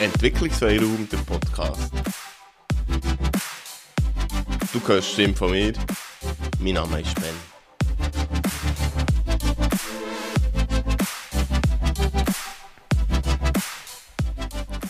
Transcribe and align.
Entwicklungsfreiraum, 0.00 1.06
der 1.12 1.18
Podcast. 1.18 1.92
Du 4.72 4.88
hörst 4.88 5.10
die 5.10 5.12
Stimme 5.12 5.34
von 5.34 5.50
mir. 5.50 5.74
Mein 6.58 6.72
Name 6.72 7.02
ist 7.02 7.14
Ben. 7.16 7.34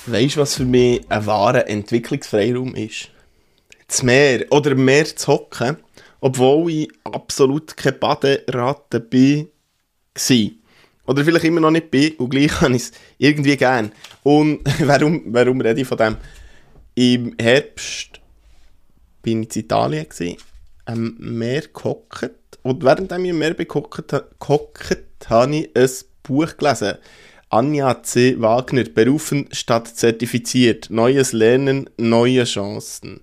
Weißt 0.06 0.36
du, 0.36 0.40
was 0.40 0.54
für 0.54 0.64
mich 0.64 1.04
ein 1.10 1.26
wahrer 1.26 1.66
Entwicklungsfreiraum 1.66 2.76
ist? 2.76 3.10
Das 3.88 4.04
Meer 4.04 4.46
oder 4.50 4.70
im 4.70 4.84
Meer 4.84 5.06
zu 5.16 5.26
hocken, 5.26 5.78
obwohl 6.20 6.70
ich 6.70 6.92
absolut 7.02 7.76
kein 7.76 7.98
Baderate 7.98 9.00
bin. 9.00 9.48
War. 10.14 10.59
Oder 11.10 11.24
vielleicht 11.24 11.44
immer 11.44 11.58
noch 11.60 11.72
nicht 11.72 11.90
bin 11.90 12.12
und 12.18 12.30
gleich 12.30 12.52
habe 12.60 12.76
ich 12.76 12.82
es 12.82 12.92
irgendwie 13.18 13.56
gern. 13.56 13.90
Und 14.22 14.60
warum, 14.86 15.22
warum 15.26 15.60
rede 15.60 15.80
ich 15.80 15.86
von 15.88 15.98
dem? 15.98 16.16
Im 16.94 17.34
Herbst 17.36 18.20
bin 19.20 19.42
ich 19.42 19.56
in 19.56 19.62
Italien, 19.62 20.08
gewesen, 20.08 20.36
am 20.84 21.16
Meer 21.18 21.62
gehockt. 21.62 22.30
Und 22.62 22.84
während 22.84 23.10
ich 23.10 23.18
im 23.24 23.38
Meer 23.38 23.54
gehockt, 23.54 24.12
habe 24.12 25.56
ich 25.56 25.76
ein 25.76 25.90
Buch 26.22 26.56
gelesen. 26.56 26.98
Anja 27.48 28.04
C. 28.04 28.40
Wagner, 28.40 28.84
berufen 28.84 29.48
statt 29.50 29.88
zertifiziert. 29.88 30.90
Neues 30.90 31.32
Lernen, 31.32 31.90
neue 31.96 32.44
Chancen 32.44 33.22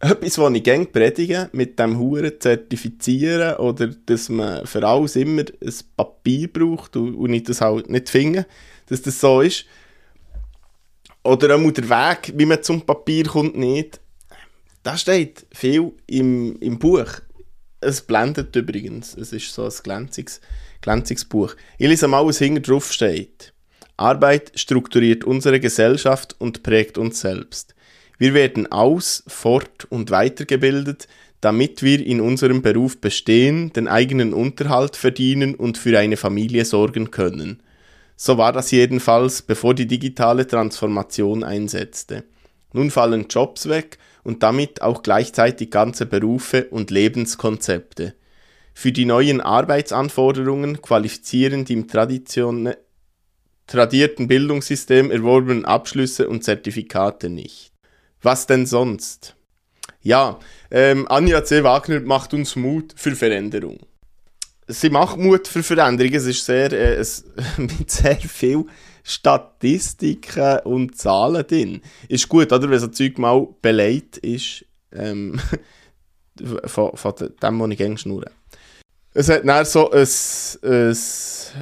etwas, 0.00 0.38
was 0.38 0.54
ich 0.54 0.62
gerne 0.62 0.86
predige, 0.86 1.48
mit 1.52 1.78
dem 1.78 1.98
Huren 1.98 2.32
zertifizieren 2.38 3.56
oder 3.56 3.88
dass 3.88 4.28
man 4.28 4.66
für 4.66 4.86
alles 4.86 5.16
immer 5.16 5.42
ein 5.42 5.74
Papier 5.96 6.52
braucht 6.52 6.96
und, 6.96 7.32
ich 7.32 7.44
das 7.44 7.60
halt 7.60 7.88
nicht 7.88 8.08
finde, 8.08 8.46
dass 8.86 9.02
das 9.02 9.20
so 9.20 9.40
ist. 9.40 9.64
Oder 11.22 11.56
auch 11.56 11.70
der 11.72 11.88
Weg, 11.90 12.32
wie 12.36 12.46
man 12.46 12.62
zum 12.62 12.82
Papier 12.82 13.24
kommt, 13.24 13.56
nicht. 13.56 14.00
Da 14.82 14.96
steht 14.96 15.46
viel 15.52 15.92
im, 16.06 16.56
im 16.60 16.78
Buch. 16.78 17.08
Es 17.80 18.00
blendet 18.00 18.54
übrigens. 18.54 19.16
Es 19.16 19.32
ist 19.32 19.52
so 19.52 19.64
ein 19.64 19.72
glänziges, 19.82 20.40
glänziges 20.80 21.24
Buch. 21.24 21.56
Ich 21.78 21.88
lese 21.88 22.06
mal, 22.06 22.24
was 22.24 22.38
hinten 22.38 22.62
drauf 22.62 22.92
steht. 22.92 23.52
Arbeit 23.96 24.52
strukturiert 24.54 25.24
unsere 25.24 25.58
Gesellschaft 25.58 26.36
und 26.38 26.62
prägt 26.62 26.98
uns 26.98 27.20
selbst. 27.20 27.75
Wir 28.18 28.34
werden 28.34 28.70
aus-, 28.72 29.24
fort- 29.26 29.86
und 29.90 30.10
weitergebildet, 30.10 31.08
damit 31.40 31.82
wir 31.82 32.04
in 32.04 32.20
unserem 32.20 32.62
Beruf 32.62 33.00
bestehen, 33.00 33.72
den 33.72 33.88
eigenen 33.88 34.32
Unterhalt 34.32 34.96
verdienen 34.96 35.54
und 35.54 35.78
für 35.78 35.98
eine 35.98 36.16
Familie 36.16 36.64
sorgen 36.64 37.10
können. 37.10 37.62
So 38.16 38.38
war 38.38 38.52
das 38.52 38.70
jedenfalls, 38.70 39.42
bevor 39.42 39.74
die 39.74 39.86
digitale 39.86 40.46
Transformation 40.46 41.44
einsetzte. 41.44 42.24
Nun 42.72 42.90
fallen 42.90 43.26
Jobs 43.28 43.68
weg 43.68 43.98
und 44.24 44.42
damit 44.42 44.80
auch 44.82 45.02
gleichzeitig 45.02 45.70
ganze 45.70 46.06
Berufe 46.06 46.64
und 46.70 46.90
Lebenskonzepte. 46.90 48.14
Für 48.72 48.92
die 48.92 49.04
neuen 49.04 49.40
Arbeitsanforderungen 49.40 50.82
qualifizieren 50.82 51.64
die 51.64 51.74
im 51.74 51.88
tradierten 51.88 52.74
Bildungssystem 54.28 55.10
erworbenen 55.10 55.64
Abschlüsse 55.64 56.28
und 56.28 56.44
Zertifikate 56.44 57.30
nicht. 57.30 57.75
Was 58.22 58.46
denn 58.46 58.66
sonst? 58.66 59.36
Ja, 60.02 60.38
ähm, 60.70 61.06
Anja 61.08 61.44
C. 61.44 61.64
Wagner 61.64 62.00
macht 62.00 62.32
uns 62.32 62.56
Mut 62.56 62.94
für 62.96 63.14
Veränderung. 63.14 63.78
Sie 64.68 64.90
macht 64.90 65.16
Mut 65.16 65.46
für 65.48 65.62
Veränderung. 65.62 66.12
Es 66.12 66.26
ist 66.26 66.44
sehr, 66.44 66.72
äh, 66.72 66.94
es, 66.94 67.24
mit 67.56 67.90
sehr 67.90 68.16
viel 68.16 68.64
Statistiken 69.02 70.58
und 70.60 70.96
Zahlen 70.96 71.46
drin. 71.46 71.82
Ist 72.08 72.28
gut, 72.28 72.52
oder? 72.52 72.68
Wenn 72.68 72.78
so 72.78 72.88
Zeug 72.88 73.18
mal 73.18 73.46
beleidigt 73.62 74.18
ist, 74.18 74.64
ähm, 74.92 75.40
von, 76.64 76.96
von 76.96 77.14
dem, 77.16 77.60
was 77.60 77.70
ich 77.70 77.78
gerne 77.78 77.98
schnurre. 77.98 78.30
Es 79.18 79.30
hat 79.30 79.48
dann 79.48 79.64
so 79.64 79.90
ein, 79.90 80.06
ein 80.62 80.94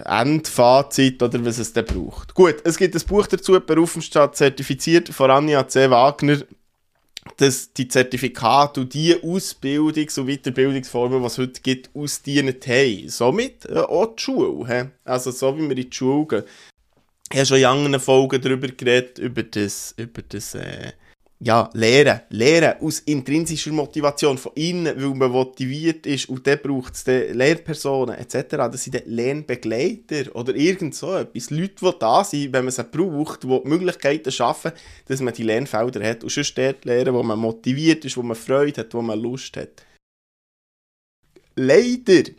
Endfazit 0.04 1.22
oder 1.22 1.44
was 1.44 1.58
es 1.58 1.72
dann 1.72 1.84
braucht. 1.84 2.34
Gut, 2.34 2.56
es 2.64 2.76
gibt 2.76 2.96
ein 2.96 3.02
Buch 3.06 3.28
dazu, 3.28 3.60
Berufsstadt 3.60 4.36
zertifiziert 4.36 5.08
von 5.10 5.30
Anja 5.30 5.68
C. 5.68 5.88
Wagner, 5.88 6.38
dass 7.36 7.72
die 7.72 7.86
Zertifikate 7.86 8.80
und 8.80 8.92
die 8.92 9.14
Ausbildungs- 9.14 10.18
und 10.18 10.26
Weiterbildungsformen, 10.26 11.20
die 11.20 11.26
es 11.26 11.38
heute 11.38 11.60
gibt, 11.60 11.94
ausdienen 11.94 12.56
haben. 12.66 13.08
Somit 13.08 13.66
äh, 13.66 13.78
auch 13.78 14.16
die 14.16 14.22
Schule. 14.22 14.66
He? 14.66 14.88
Also 15.04 15.30
so 15.30 15.56
wie 15.56 15.62
wir 15.62 15.76
in 15.76 15.88
die 15.88 15.96
Schule 15.96 16.26
gehen. 16.26 16.42
Ich 17.30 17.38
habe 17.38 17.46
schon 17.46 17.58
in 17.58 17.66
anderen 17.66 18.00
Folgen 18.00 18.40
darüber 18.42 18.66
geredet, 18.66 19.20
über 19.20 19.44
das, 19.44 19.94
über 19.96 20.22
das 20.22 20.56
äh, 20.56 20.90
ja, 21.40 21.68
Lehren. 21.74 22.20
Lehren 22.30 22.80
aus 22.80 23.00
intrinsischer 23.00 23.72
Motivation 23.72 24.38
von 24.38 24.52
innen, 24.54 24.96
weil 24.96 25.14
man 25.14 25.30
motiviert 25.30 26.06
ist 26.06 26.28
und 26.28 26.46
dann 26.46 26.60
braucht 26.62 26.94
es 26.94 27.06
Lehrpersonen 27.06 28.16
etc. 28.16 28.50
Das 28.50 28.84
sind 28.84 28.94
dann 28.94 29.02
Lernbegleiter 29.06 30.34
oder 30.34 30.54
irgend 30.54 30.94
so 30.94 31.14
etwas. 31.14 31.50
Leute, 31.50 31.74
die 31.82 31.98
da 31.98 32.24
sind, 32.24 32.52
wenn 32.52 32.64
man 32.64 32.72
sie 32.72 32.84
braucht, 32.84 33.42
die, 33.42 33.60
Möglichkeiten 33.64 34.32
schaffen, 34.32 34.72
dass 35.06 35.20
man 35.20 35.34
die 35.34 35.42
Lernfelder 35.42 36.08
hat 36.08 36.22
und 36.22 36.30
sonst 36.30 36.56
dort 36.56 36.84
lernen, 36.84 37.14
wo 37.14 37.22
man 37.22 37.38
motiviert 37.38 38.04
ist, 38.04 38.16
wo 38.16 38.22
man 38.22 38.36
Freude 38.36 38.80
hat, 38.80 38.94
wo 38.94 39.02
man 39.02 39.18
Lust 39.18 39.56
hat. 39.56 39.84
Leider, 41.56 42.30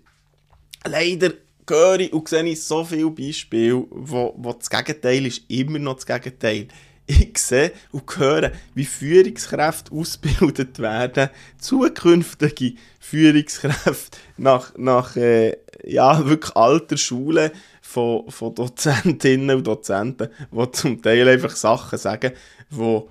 leider 0.86 1.34
höre 1.70 2.00
ich 2.00 2.14
und 2.14 2.28
sehe 2.28 2.44
ich 2.44 2.64
so 2.64 2.84
viele 2.84 3.10
Beispiele, 3.12 3.86
wo, 3.90 4.34
wo 4.38 4.54
das 4.54 4.70
Gegenteil 4.70 5.26
ist, 5.26 5.44
immer 5.50 5.80
noch 5.80 5.96
das 5.96 6.06
Gegenteil 6.06 6.68
ich 7.08 7.38
sehe 7.38 7.72
und 7.92 8.18
höre, 8.18 8.52
wie 8.74 8.86
Führungskräfte 8.86 9.92
ausgebildet 9.92 10.80
werden, 10.80 11.30
zukünftige 11.60 12.78
Führungskräfte 13.00 14.18
nach, 14.38 14.74
nach 14.78 15.16
äh, 15.16 15.58
ja, 15.84 16.26
wirklich 16.26 16.56
alter 16.56 16.98
Schule 16.98 17.52
von, 17.82 18.30
von 18.30 18.56
Dozentinnen 18.56 19.58
und 19.58 19.68
Dozenten, 19.68 20.30
die 20.52 20.72
zum 20.72 21.02
Teil 21.02 21.28
einfach 21.28 21.56
Sachen 21.56 22.00
sagen, 22.00 22.34
die 22.72 23.02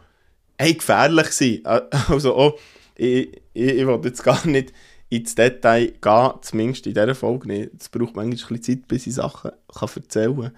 hey, 0.58 0.74
gefährlich 0.74 1.28
sind. 1.28 1.66
Also, 1.66 2.36
oh, 2.36 2.58
ich, 2.96 3.42
ich, 3.52 3.68
ich 3.68 3.86
will 3.86 4.00
jetzt 4.04 4.24
gar 4.24 4.46
nicht 4.46 4.72
ins 5.08 5.34
Detail 5.34 5.92
gehen, 6.00 6.32
zumindest 6.42 6.86
in 6.86 6.94
dieser 6.94 7.14
Folge 7.14 7.48
nicht. 7.48 7.70
Es 7.78 7.88
braucht 7.88 8.16
manchmal 8.16 8.26
ein 8.26 8.30
bisschen 8.30 8.62
Zeit, 8.62 8.88
bis 8.88 9.06
ich 9.06 9.14
Sachen 9.14 9.52
kann 9.72 9.88
erzählen 9.94 10.36
kann. 10.36 10.52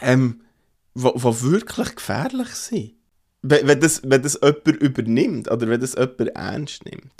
Ähm, 0.00 0.40
die 0.94 1.42
wirklich 1.42 1.94
gefährlich 1.94 2.48
sind. 2.48 2.94
Wenn, 3.42 3.80
das, 3.80 4.02
wenn 4.04 4.22
das 4.22 4.38
jemand 4.40 4.66
übernimmt 4.68 5.50
oder 5.50 5.68
wenn 5.68 5.80
das 5.80 5.94
jemand 5.94 6.28
ernst 6.36 6.84
nimmt. 6.84 7.12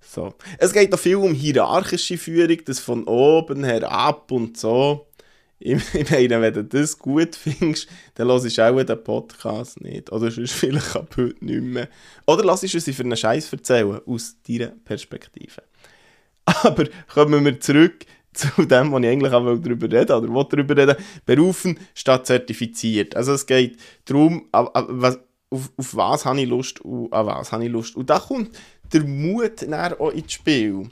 So. 0.00 0.34
Es 0.58 0.72
geht 0.72 0.92
auch 0.94 0.98
viel 0.98 1.16
um 1.16 1.34
hierarchische 1.34 2.18
Führung, 2.18 2.58
das 2.64 2.80
von 2.80 3.04
oben 3.04 3.64
her 3.64 3.90
ab 3.90 4.30
und 4.30 4.56
so. 4.56 5.06
Ich, 5.64 6.10
meine, 6.10 6.40
wenn 6.40 6.54
du 6.54 6.64
das 6.64 6.98
gut 6.98 7.36
findest, 7.36 7.86
dann 8.16 8.26
lass 8.26 8.44
ich 8.44 8.60
auch 8.60 8.82
den 8.82 9.04
Podcast 9.04 9.80
nicht. 9.80 10.10
Oder 10.10 10.32
sonst 10.32 10.54
vielleicht 10.54 10.96
ab 10.96 11.14
heute 11.16 11.44
nicht 11.44 11.62
mehr. 11.62 11.88
Oder 12.26 12.42
lass 12.42 12.64
uns 12.64 12.84
für 12.84 13.02
einen 13.04 13.16
Scheiß 13.16 13.52
erzählen, 13.52 14.00
aus 14.04 14.34
deiner 14.42 14.72
Perspektive. 14.84 15.62
Aber 16.44 16.86
kommen 17.06 17.44
wir 17.44 17.60
zurück 17.60 18.04
zu 18.32 18.64
dem, 18.64 18.92
was 18.92 19.02
ich 19.02 19.08
eigentlich 19.08 19.32
auch 19.32 19.44
darüber 19.58 19.90
reden 19.90 20.12
oder 20.12 20.28
will 20.28 20.46
darüber 20.48 20.76
reden, 20.76 20.96
berufen 21.26 21.78
statt 21.94 22.26
zertifiziert. 22.26 23.16
Also 23.16 23.32
es 23.32 23.46
geht 23.46 23.78
darum, 24.04 24.48
auf, 24.52 25.70
auf 25.76 25.96
was 25.96 26.24
habe 26.24 26.40
ich 26.40 26.48
Lust 26.48 26.80
und 26.80 27.12
an 27.12 27.26
was 27.26 27.52
habe 27.52 27.64
ich 27.64 27.70
Lust. 27.70 27.96
Und 27.96 28.08
da 28.10 28.18
kommt 28.18 28.56
der 28.92 29.04
Mut 29.04 29.62
auch 29.72 30.10
ins 30.10 30.32
Spiel. 30.32 30.88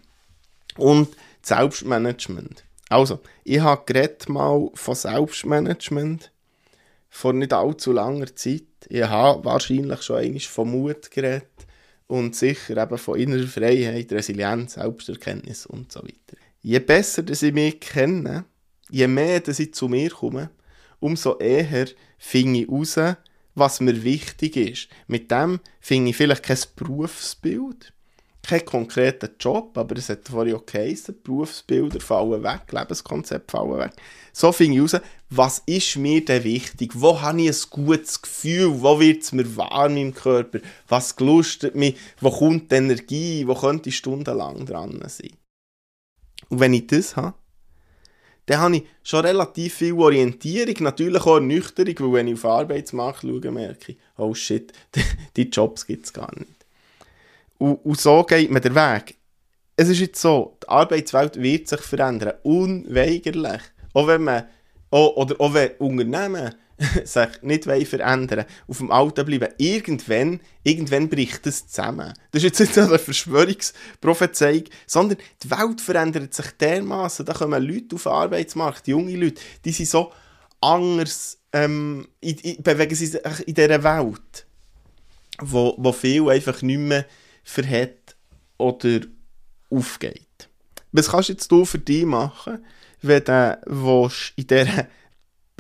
Und 0.77 1.09
Selbstmanagement. 1.43 2.65
Also, 2.89 3.21
ich 3.45 3.61
habe 3.61 4.19
mal 4.29 4.69
von 4.75 4.95
Selbstmanagement 4.95 6.31
vor 7.09 7.33
nicht 7.33 7.53
allzu 7.53 7.93
langer 7.93 8.35
Zeit. 8.37 8.63
Ich 8.89 9.03
habe 9.03 9.45
wahrscheinlich 9.45 10.03
schon 10.03 10.17
einmal 10.17 10.41
von 10.41 10.71
Mut 10.71 11.11
geredet 11.11 11.49
und 12.07 12.37
sicher 12.37 12.77
eben 12.77 12.99
von 12.99 13.19
innerer 13.19 13.47
Freiheit, 13.47 14.13
Resilienz, 14.13 14.75
Selbsterkenntnis 14.75 15.67
und 15.67 15.93
so 15.93 16.03
weiter 16.03 16.37
je 16.63 16.79
besser 16.79 17.23
dass 17.23 17.43
ich 17.43 17.53
mich 17.53 17.81
kenne, 17.81 18.45
je 18.91 19.07
mehr 19.07 19.41
dass 19.41 19.59
ich 19.59 19.75
zu 19.75 19.89
mir 19.89 20.11
komme, 20.11 20.51
umso 20.99 21.39
eher 21.39 21.89
finde 22.19 22.61
ich 22.61 22.69
heraus, 22.69 23.17
was 23.55 23.81
mir 23.81 24.05
wichtig 24.05 24.57
ist. 24.57 24.89
Mit 25.07 25.31
dem 25.31 25.61
finde 25.81 26.11
ich 26.11 26.17
vielleicht 26.17 26.43
kein 26.43 26.59
Berufsbild, 26.77 27.93
keinen 28.43 28.65
konkreten 28.65 29.31
Job, 29.39 29.77
aber 29.77 29.97
es 29.97 30.09
hat 30.09 30.29
vorhin 30.29 30.55
auch 30.55 30.67
geheißen, 30.67 31.17
Berufsbilder 31.23 32.01
fallen 32.01 32.43
weg, 32.43 32.63
Lebenskonzepte 32.71 33.51
fallen 33.51 33.79
weg. 33.79 33.93
So 34.33 34.53
finde 34.53 34.75
ich 34.75 34.93
heraus, 34.93 35.07
was 35.29 35.63
ist 35.67 35.97
mir 35.97 36.25
denn 36.25 36.45
wichtig, 36.45 36.93
wo 36.95 37.21
habe 37.21 37.43
ich 37.43 37.49
ein 37.49 37.71
gutes 37.71 38.23
Gefühl, 38.23 38.81
wo 38.81 38.99
wird 38.99 39.23
es 39.23 39.33
mir 39.33 39.57
warm 39.57 39.97
im 39.97 40.15
Körper, 40.15 40.61
was 40.89 41.17
gelustet 41.17 41.75
mich, 41.75 41.97
wo 42.21 42.31
kommt 42.31 42.71
die 42.71 42.77
Energie, 42.77 43.47
wo 43.47 43.55
könnte 43.55 43.89
ich 43.89 43.97
stundenlang 43.97 44.65
dran 44.67 45.03
sein. 45.09 45.40
Und 46.49 46.61
wenn 46.61 46.75
ich 46.75 46.87
das 46.87 47.17
habe, 47.17 47.35
dann 48.47 48.61
habe 48.61 48.77
ich 48.77 48.85
schon 49.05 49.25
relativ 49.25 49.75
viel 49.75 49.93
Orientierung, 49.95 50.75
natürlich 50.81 51.23
auch 51.23 51.37
Ernüchterung, 51.37 51.95
weil 51.99 52.13
wenn 52.13 52.29
ich 52.29 52.35
auf 52.35 52.41
den 52.41 52.51
Arbeitsmarkt 52.51 53.21
schaue, 53.23 53.51
merke 53.51 53.93
ich, 53.93 53.99
oh 54.17 54.35
shit, 54.35 54.73
die 55.37 55.49
Jobs 55.49 55.87
gibt 55.87 56.07
es 56.07 56.13
gar 56.13 56.33
nicht. 56.37 56.51
Und, 57.59 57.77
und 57.85 58.01
so 58.01 58.25
geht 58.25 58.51
mir 58.51 58.61
der 58.61 58.75
Weg. 58.75 59.15
Es 59.77 59.89
ist 59.89 60.01
jetzt 60.01 60.21
so, 60.21 60.57
die 60.63 60.69
Arbeitswelt 60.69 61.41
wird 61.41 61.69
sich 61.69 61.81
verändern, 61.81 62.35
unweigerlich. 62.43 63.63
Auch 63.95 64.07
wenn 64.07 64.25
man, 64.25 64.49
auch, 64.91 65.17
oder 65.17 65.41
auch 65.41 65.55
wenn 65.55 65.71
Unternehmen 65.79 66.55
sich 67.05 67.43
nicht 67.43 67.65
verändern 67.65 68.47
auf 68.67 68.79
dem 68.79 68.91
Alten 68.91 69.27
bleiben, 69.27 69.53
irgendwann, 69.59 70.41
irgendwann 70.63 71.09
bricht 71.09 71.45
das 71.45 71.69
zusammen. 71.69 72.15
Das 72.31 72.43
ist 72.43 72.59
jetzt 72.59 72.61
nicht 72.61 72.79
eine 72.79 72.99
Verschwörungsprophezeiung, 72.99 74.65
sondern 74.87 75.19
die 75.43 75.51
Welt 75.51 75.81
verändert 75.81 76.33
sich 76.33 76.51
dermaßen. 76.53 77.27
Da 77.27 77.35
kommen 77.35 77.63
Leute 77.63 77.97
auf 77.97 78.05
den 78.05 78.13
Arbeitsmarkt, 78.13 78.89
junge 78.89 79.15
Leute, 79.17 79.41
die 79.65 79.73
sind 79.73 79.89
so 79.89 80.13
anders, 80.61 81.39
ähm, 81.53 82.09
in, 82.21 82.39
in, 82.39 82.63
bewegen 82.63 82.95
sich 82.95 83.15
in 83.47 83.55
dieser 83.55 83.83
Welt, 83.83 84.47
wo, 85.39 85.75
wo 85.77 85.93
viel 85.93 86.31
einfach 86.31 86.63
nicht 86.63 86.79
mehr 86.79 87.05
verhält 87.43 88.17
oder 88.57 89.01
aufgeht. 89.69 90.49
Was 90.93 91.11
kannst 91.11 91.29
du 91.29 91.33
jetzt 91.35 91.71
für 91.71 91.79
dich 91.79 92.05
machen, 92.05 92.65
wenn 93.03 93.25
du 93.25 94.11
in 94.37 94.47
dieser 94.47 94.87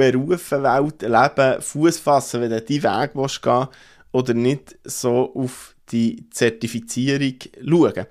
Berufswelt 0.00 1.02
leben, 1.02 1.61
Fuß 1.61 1.99
fassen, 1.99 2.41
wenn 2.41 2.50
du 2.50 2.62
diesen 2.62 2.85
Weg 2.85 3.11
willst 3.12 3.43
gehen 3.43 3.69
oder 4.12 4.32
nicht 4.32 4.79
so 4.85 5.35
auf 5.35 5.76
die 5.93 6.31
Zertifizierung 6.31 7.35
schauen. 7.62 8.06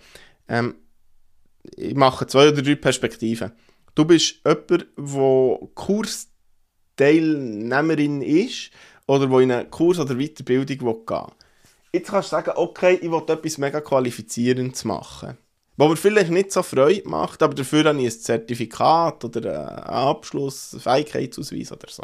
Ähm, 0.48 0.76
ich 1.76 1.96
mache 1.96 2.28
zwei 2.28 2.50
oder 2.50 2.62
drei 2.62 2.76
Perspektiven. 2.76 3.54
Du 3.96 4.06
bist 4.06 4.36
jemand, 4.46 4.86
der 4.98 5.58
Kursteilnehmerin 5.74 8.22
ist 8.22 8.70
oder 9.08 9.32
wo 9.32 9.40
in 9.40 9.52
einen 9.52 9.72
Kurs 9.72 9.98
oder 9.98 10.14
Weiterbildung 10.16 10.78
gehen 10.78 10.88
will. 10.88 11.26
Jetzt 11.92 12.12
kannst 12.12 12.32
du 12.32 12.36
sagen, 12.36 12.52
okay, 12.56 13.00
ich 13.02 13.10
will 13.10 13.24
etwas 13.28 13.58
mega 13.58 13.82
Qualifizierendes 13.82 14.86
machen 14.86 15.40
was 15.80 15.88
mir 15.88 15.96
vielleicht 15.96 16.30
nicht 16.30 16.52
so 16.52 16.62
Freude 16.62 17.08
macht, 17.08 17.42
aber 17.42 17.54
dafür 17.54 17.86
habe 17.86 18.02
ich 18.02 18.14
ein 18.14 18.20
Zertifikat 18.20 19.24
oder 19.24 19.70
einen 19.70 19.86
Abschluss, 19.86 20.74
einen 20.74 20.82
Fähigkeitsausweis 20.82 21.72
oder 21.72 21.88
so. 21.90 22.04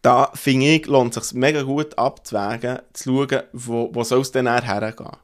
Da 0.00 0.30
finde 0.34 0.66
ich, 0.66 0.86
lohnt 0.86 1.14
es 1.18 1.28
sich 1.28 1.38
mega 1.38 1.60
gut 1.62 1.98
abzuwägen, 1.98 2.78
zu 2.94 3.26
schauen, 3.28 3.42
wo, 3.52 3.90
wo 3.92 4.04
soll 4.04 4.22
es 4.22 4.32
denn 4.32 4.48
hergehen. 4.48 5.18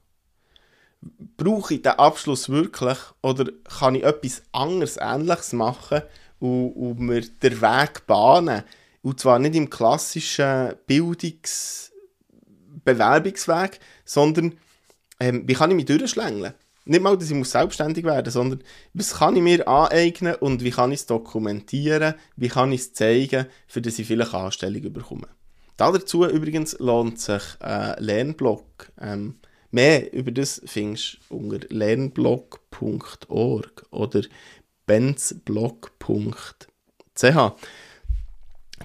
Brauche 1.38 1.72
ich 1.72 1.80
den 1.80 1.92
Abschluss 1.92 2.50
wirklich 2.50 2.98
oder 3.22 3.50
kann 3.78 3.94
ich 3.94 4.04
etwas 4.04 4.42
anderes, 4.52 4.98
Ähnliches 5.00 5.54
machen 5.54 6.02
und, 6.38 6.72
und 6.72 7.00
mir 7.00 7.22
den 7.22 7.62
Weg 7.62 8.06
bahnen? 8.06 8.62
Und 9.00 9.20
zwar 9.20 9.38
nicht 9.38 9.54
im 9.54 9.70
klassischen 9.70 10.74
Bildungsbewerbungsweg, 10.86 13.80
sondern 14.04 14.58
ähm, 15.18 15.44
wie 15.46 15.54
kann 15.54 15.70
ich 15.70 15.76
mich 15.76 15.86
durchschlängeln? 15.86 16.52
Nicht 16.84 17.02
mal, 17.02 17.16
dass 17.16 17.30
ich 17.30 17.48
selbstständig 17.48 18.04
werden 18.04 18.26
muss, 18.26 18.34
sondern 18.34 18.62
was 18.92 19.14
kann 19.14 19.36
ich 19.36 19.42
mir 19.42 19.66
aneignen 19.66 20.34
und 20.36 20.62
wie 20.62 20.70
kann 20.70 20.92
ich 20.92 21.00
es 21.00 21.06
dokumentieren, 21.06 22.14
wie 22.36 22.48
kann 22.48 22.72
ich 22.72 22.82
es 22.82 22.92
zeigen, 22.92 23.46
für 23.66 23.80
dass 23.80 23.98
ich 23.98 24.06
vielleicht 24.06 24.34
Anstellung 24.34 24.92
bekomme. 24.92 25.28
Dazu 25.76 26.24
übrigens 26.26 26.78
lohnt 26.78 27.20
sich 27.20 27.42
ein 27.60 28.02
Lernblog. 28.02 28.64
Ähm, 29.00 29.36
mehr 29.70 30.12
über 30.12 30.30
das 30.30 30.60
findest 30.66 31.18
du 31.28 31.36
unter 31.36 31.66
lernblog.org 31.68 33.86
oder 33.90 34.22
benzblog.ch. 34.86 37.34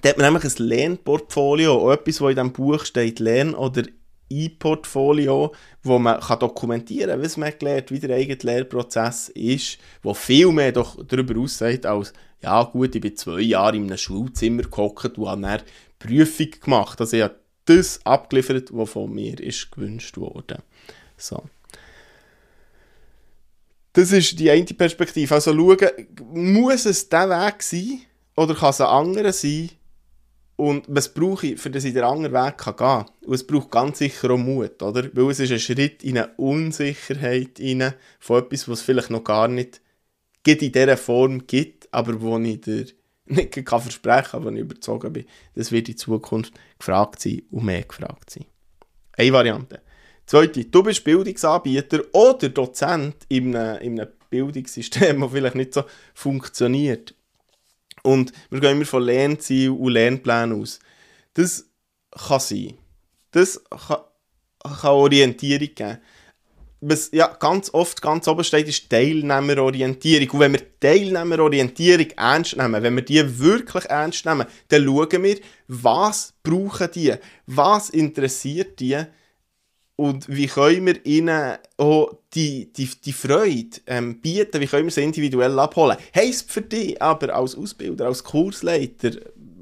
Da 0.02 0.08
hat 0.08 0.18
man 0.18 0.32
nämlich 0.32 0.44
ein 0.44 0.66
Lernportfolio, 0.66 1.74
auch 1.74 1.92
etwas, 1.92 2.20
was 2.20 2.30
in 2.30 2.36
diesem 2.36 2.52
Buch 2.52 2.84
steht, 2.84 3.20
Lern- 3.20 3.54
oder 3.54 3.82
E-Portfolio, 4.30 5.52
wo 5.82 5.98
man 5.98 6.20
kann 6.20 6.38
dokumentieren 6.38 7.10
kann, 7.10 7.22
was 7.22 7.36
man 7.36 7.52
gelernt, 7.58 7.90
wie 7.90 7.98
der 7.98 8.16
eigene 8.16 8.38
Lehrprozess 8.40 9.28
ist, 9.30 9.78
wo 10.02 10.14
viel 10.14 10.52
mehr 10.52 10.72
doch 10.72 11.04
darüber 11.04 11.38
aussagt, 11.40 11.84
als 11.84 12.12
ja 12.42 12.62
gut, 12.62 12.94
ich 12.94 13.00
bin 13.00 13.16
zwei 13.16 13.40
Jahre 13.40 13.76
in 13.76 13.84
einem 13.84 13.98
Schulzimmer 13.98 14.62
gehockt 14.62 15.18
und 15.18 15.28
habe 15.28 15.46
eine 15.46 15.62
Prüfung 15.98 16.50
gemacht. 16.62 17.00
Also 17.00 17.16
ich 17.16 17.22
habe 17.22 17.38
das 17.66 18.00
abgeliefert, 18.04 18.70
was 18.72 18.90
von 18.90 19.12
mir 19.12 19.38
ist 19.38 19.70
gewünscht 19.70 20.16
wurde. 20.16 20.62
So. 21.16 21.42
Das 23.92 24.12
ist 24.12 24.38
die 24.38 24.50
eine 24.50 24.64
Perspektive. 24.64 25.34
Also 25.34 25.52
schauen, 25.52 26.06
muss 26.32 26.86
es 26.86 27.08
der 27.08 27.28
Weg 27.28 27.62
sein 27.62 28.00
oder 28.36 28.54
kann 28.54 28.70
es 28.70 28.80
ein 28.80 28.86
anderer 28.86 29.32
sein, 29.32 29.70
und 30.60 30.84
was 30.88 31.14
brauche 31.14 31.46
ich, 31.46 31.58
für 31.58 31.70
dass 31.70 31.84
ich 31.84 31.94
den 31.94 32.04
anderen 32.04 32.34
Weg 32.34 32.58
gehen 32.58 32.76
kann? 32.76 33.06
Und 33.24 33.34
es 33.34 33.46
braucht 33.46 33.70
ganz 33.70 33.98
sicher 33.98 34.30
auch 34.30 34.36
Mut, 34.36 34.82
oder? 34.82 35.08
Weil 35.14 35.30
es 35.30 35.40
ist 35.40 35.52
ein 35.52 35.58
Schritt 35.58 36.04
in 36.04 36.18
eine 36.18 36.34
Unsicherheit 36.36 37.58
rein, 37.58 37.94
von 38.18 38.42
etwas, 38.44 38.68
was 38.68 38.80
es 38.80 38.84
vielleicht 38.84 39.08
noch 39.08 39.24
gar 39.24 39.48
nicht 39.48 39.80
in 40.46 40.58
dieser 40.58 40.98
Form 40.98 41.46
gibt, 41.46 41.88
aber 41.94 42.20
wo 42.20 42.38
ich 42.38 42.60
dir 42.60 42.84
nicht 43.24 43.64
kann 43.64 43.80
versprechen 43.80 44.32
kann, 44.32 44.42
aber 44.42 44.52
ich 44.52 44.60
überzogen 44.60 45.12
bin, 45.14 45.24
das 45.54 45.72
wird 45.72 45.88
in 45.88 45.96
Zukunft 45.96 46.52
gefragt 46.78 47.22
sein 47.22 47.40
und 47.50 47.64
mehr 47.64 47.82
gefragt 47.82 48.28
sein. 48.28 48.44
Eine 49.16 49.32
Variante. 49.32 49.80
Zweite, 50.26 50.66
du 50.66 50.82
bist 50.82 51.02
Bildungsanbieter 51.02 52.02
oder 52.12 52.50
Dozent 52.50 53.16
in 53.28 53.56
einem, 53.56 53.80
in 53.80 53.98
einem 53.98 54.12
Bildungssystem, 54.28 55.20
das 55.22 55.30
vielleicht 55.30 55.54
nicht 55.54 55.72
so 55.72 55.84
funktioniert. 56.12 57.14
Und 58.02 58.32
wir 58.50 58.60
gehen 58.60 58.72
immer 58.72 58.86
von 58.86 59.02
Lernzielen 59.02 59.76
und 59.76 59.92
Lernplänen 59.92 60.60
aus. 60.60 60.80
Das 61.34 61.66
kann 62.10 62.40
sein. 62.40 62.74
Das 63.32 63.62
kann, 63.70 63.98
kann 64.62 64.90
Orientierung 64.90 65.74
geben. 65.74 65.98
Was 66.82 67.10
ja 67.12 67.26
ganz 67.26 67.74
oft 67.74 68.00
ganz 68.00 68.26
oben 68.26 68.42
steht, 68.42 68.66
ist 68.66 68.88
Teilnehmerorientierung. 68.88 70.30
Und 70.30 70.40
wenn 70.40 70.52
wir 70.52 70.80
Teilnehmerorientierung 70.80 72.10
ernst 72.16 72.56
nehmen, 72.56 72.82
wenn 72.82 72.96
wir 72.96 73.02
die 73.02 73.38
wirklich 73.38 73.84
ernst 73.84 74.24
nehmen, 74.24 74.46
dann 74.68 74.84
schauen 74.84 75.22
wir, 75.22 75.36
was 75.68 76.32
brauchen 76.42 76.88
die, 76.94 77.14
was 77.46 77.90
interessiert 77.90 78.80
die 78.80 78.98
und 80.00 80.30
wie 80.30 80.46
können 80.46 80.86
wir 80.86 81.04
ihnen 81.04 81.58
auch 81.76 82.16
die, 82.32 82.72
die, 82.72 82.88
die 83.04 83.12
Freude 83.12 83.80
ähm, 83.86 84.18
bieten, 84.18 84.58
wie 84.58 84.66
können 84.66 84.86
wir 84.86 84.90
sie 84.90 85.02
individuell 85.02 85.58
abholen. 85.58 85.98
Heisst 86.14 86.50
für 86.50 86.62
dich 86.62 87.00
aber 87.02 87.34
als 87.34 87.54
Ausbilder, 87.54 88.06
als 88.06 88.24
Kursleiter, 88.24 89.10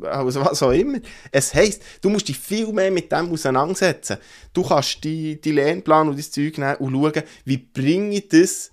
als 0.01 0.37
was 0.37 0.63
auch 0.63 0.71
immer, 0.71 0.99
es 1.33 1.53
heisst, 1.55 1.83
du 2.03 2.09
musst 2.09 2.29
dich 2.29 2.39
viel 2.39 2.73
mehr 2.73 2.93
mit 2.93 3.11
dem 3.11 3.33
auseinandersetzen. 3.33 4.19
Du 4.53 4.63
kannst 4.63 5.03
die, 5.03 5.41
die 5.41 5.51
Lernplan 5.51 6.09
und 6.09 6.17
das 6.17 6.31
Zeug 6.31 6.57
nehmen 6.57 6.77
und 6.77 6.93
schauen, 6.93 7.25
wie 7.45 7.57
bringe 7.57 8.15
ich 8.15 8.29
das 8.29 8.71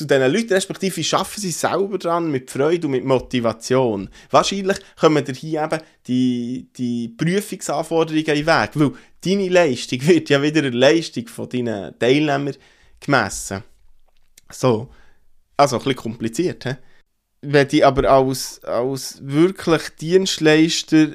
zu 0.00 0.06
diesen 0.06 0.32
Leuten, 0.32 0.54
respektive 0.54 1.04
schaffen 1.04 1.40
sie 1.40 1.50
selber 1.50 1.98
dran 1.98 2.30
mit 2.30 2.50
Freude 2.50 2.86
und 2.86 2.92
mit 2.92 3.04
Motivation. 3.04 4.08
Wahrscheinlich 4.30 4.78
kommen 4.98 5.22
dir 5.22 5.34
hier 5.34 5.64
eben 5.64 5.78
die, 6.06 6.70
die 6.74 7.08
Prüfungsanforderungen 7.08 8.24
in 8.24 8.34
den 8.34 8.46
Weg, 8.46 8.70
weil 8.74 8.92
deine 9.22 9.48
Leistung 9.50 10.06
wird 10.06 10.30
ja 10.30 10.42
wieder 10.42 10.62
der 10.62 10.72
Leistung 10.72 11.28
von 11.28 11.50
deinen 11.50 11.98
Teilnehmern 11.98 12.56
gemessen. 12.98 13.62
So, 14.50 14.88
also 15.58 15.76
ein 15.76 15.84
bisschen 15.84 15.96
kompliziert. 15.96 16.64
He? 16.64 16.74
Wenn 17.42 17.68
du 17.68 17.86
aber 17.86 18.10
als, 18.10 18.64
als 18.64 19.18
wirklich 19.22 19.82
Dienstleister 20.00 21.08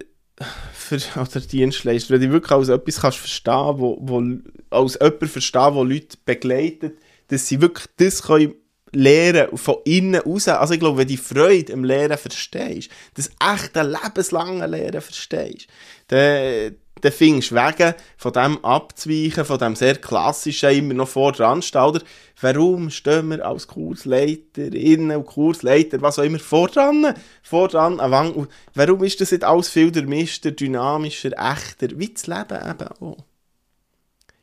für, 0.73 0.99
oder 1.19 1.39
Dienstleister, 1.39 2.13
wenn 2.13 2.21
du 2.21 2.29
wirklich 2.29 2.51
als 2.51 2.69
etwas 2.69 3.01
kannst 3.01 3.17
verstehen, 3.17 3.79
wo, 3.79 3.97
wo, 3.99 4.21
als 4.69 4.99
jemand 5.01 5.31
verstehen, 5.31 5.73
der 5.73 5.83
Leute 5.83 6.17
begleitet, 6.23 6.99
dass 7.29 7.47
sie 7.47 7.61
wirklich 7.61 7.87
das 7.97 8.21
können 8.21 8.53
Lehren 8.95 9.57
von 9.57 9.77
innen 9.83 10.21
raus. 10.21 10.47
Also 10.47 10.73
ich 10.73 10.79
glaube, 10.79 10.99
wenn 10.99 11.07
du 11.07 11.13
die 11.13 11.17
Freude 11.17 11.73
im 11.73 11.83
Lehren 11.83 12.17
verstehst, 12.17 12.89
das 13.13 13.29
echte 13.39 13.83
lebenslange 13.83 14.65
Lehren 14.67 15.01
verstehst, 15.01 15.67
dann, 16.07 16.75
dann 17.01 17.11
findest 17.11 17.51
du 17.51 17.55
Wege, 17.55 17.95
von 18.17 18.33
dem 18.33 18.63
abzuweichen, 18.63 19.43
von 19.43 19.59
dem 19.59 19.75
sehr 19.75 19.95
klassischen, 19.95 20.71
immer 20.71 20.93
noch 20.93 21.09
vor 21.09 21.33
dran 21.33 21.61
stehen. 21.61 21.99
Warum 22.39 22.89
stehen 22.89 23.29
wir 23.29 23.45
als 23.45 23.67
Kursleiterinnen 23.67 25.17
und 25.17 25.25
Kursleiter, 25.25 26.01
was 26.01 26.17
auch 26.17 26.23
immer, 26.23 26.39
vor 26.39 26.69
dran? 26.69 27.13
Vor 27.43 27.67
dran, 27.67 27.97
warum 27.97 29.03
ist 29.03 29.19
das 29.19 29.31
nicht 29.31 29.43
alles 29.43 29.67
viel 29.67 29.91
durchmischter, 29.91 30.51
dynamischer, 30.51 31.31
echter, 31.31 31.97
wie 31.99 32.13
das 32.13 32.27
Leben 32.27 32.69
eben 32.69 32.87
auch? 33.01 33.17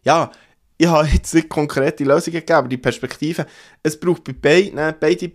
Ja, 0.05 0.31
ich 0.83 0.89
habe 0.89 1.07
jetzt 1.07 1.33
nicht 1.33 1.49
konkrete 1.49 2.03
Lösungen 2.03 2.35
gegeben, 2.35 2.59
aber 2.59 2.69
die 2.69 2.77
Perspektive, 2.77 3.47
es 3.85 3.99
braucht 3.99 4.25
bei 4.25 4.33
beiden, 4.33 4.95
beide 4.99 5.31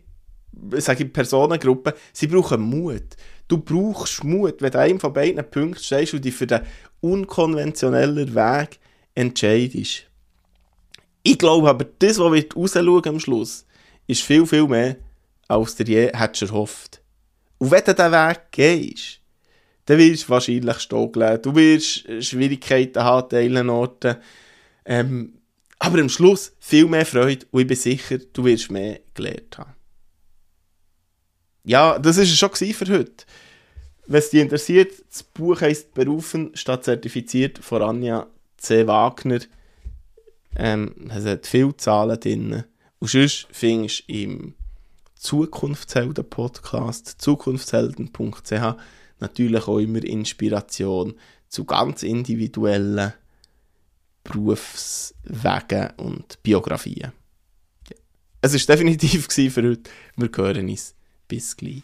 sage 0.73 1.05
ich, 1.05 1.13
Personengruppen, 1.13 1.93
sie 2.11 2.27
brauchen 2.27 2.59
Mut. 2.59 3.15
Du 3.47 3.57
brauchst 3.57 4.25
Mut, 4.25 4.61
wenn 4.61 4.71
du 4.71 4.79
einem 4.79 4.99
von 4.99 5.13
beiden 5.13 5.49
Punkten 5.49 5.81
stehst 5.81 6.13
und 6.13 6.25
dich 6.25 6.35
für 6.35 6.47
den 6.47 6.63
unkonventionellen 6.99 8.35
Weg 8.35 8.79
entscheidest. 9.15 10.03
Ich 11.23 11.37
glaube 11.37 11.69
aber, 11.69 11.85
das, 11.99 12.19
was 12.19 12.33
wir 12.33 12.45
rausschauen 12.53 13.07
am 13.07 13.19
Schluss, 13.21 13.65
ist 14.05 14.23
viel, 14.23 14.45
viel 14.45 14.67
mehr, 14.67 14.97
als 15.47 15.77
du 15.77 15.85
je 15.85 16.11
hättest 16.13 16.51
erhofft. 16.51 17.01
Und 17.57 17.71
wenn 17.71 17.85
du 17.85 17.95
diesen 17.95 18.11
Weg 18.11 18.41
gehst, 18.51 19.21
dann 19.85 19.97
wirst 19.97 20.25
du 20.25 20.29
wahrscheinlich 20.29 20.79
stogeln. 20.79 21.41
Du 21.41 21.55
wirst 21.55 22.03
Schwierigkeiten 22.21 23.01
haben, 23.01 23.29
teilen 23.29 23.69
Orten. 23.69 24.17
Ähm, 24.88 25.34
aber 25.79 26.00
am 26.00 26.10
Schluss 26.10 26.53
viel 26.60 26.88
mehr 26.88 27.06
Freude 27.06 27.46
und 27.51 27.62
ich 27.62 27.67
bin 27.67 27.77
sicher, 27.77 28.17
du 28.17 28.46
wirst 28.46 28.72
mehr 28.72 29.01
gelernt 29.13 29.58
haben. 29.58 29.75
Ja, 31.63 32.00
das 32.00 32.15
war 32.15 32.24
es 32.24 32.36
schon 32.36 32.56
für 32.56 32.88
heute. 32.88 33.25
Wenn 34.08 34.20
es 34.20 34.29
dich 34.29 34.41
interessiert, 34.41 34.94
das 35.10 35.24
Buch 35.24 35.60
heisst 35.60 35.94
Berufen 35.94 36.51
statt 36.56 36.86
zertifiziert 36.86 37.60
von 37.60 37.82
Anja 37.82 38.27
C. 38.56 38.88
Wagner. 38.88 39.41
Ähm, 40.56 40.96
es 41.13 41.25
hat 41.25 41.46
viele 41.46 41.75
Zahlen 41.75 42.17
drin. 42.17 42.63
Und 43.00 43.10
sonst 43.10 43.48
findest 43.51 44.08
du 44.08 44.13
im 44.13 44.53
Zukunftshelden-Podcast, 45.15 47.22
zukunftshelden.ch, 47.22 48.75
natürlich 49.20 49.67
auch 49.67 49.79
immer 49.79 50.03
Inspiration 50.03 51.15
zu 51.50 51.65
ganz 51.65 52.03
individuellen 52.03 53.13
Berufswegen 54.31 55.89
und 55.98 56.41
Biografien. 56.43 57.12
Es 58.41 58.53
war 58.53 58.75
definitiv 58.75 59.27
für 59.31 59.69
heute. 59.69 59.89
Wir 60.15 60.29
hören 60.36 60.69
uns. 60.69 60.96
Bis 61.27 61.55
gleich. 61.57 61.84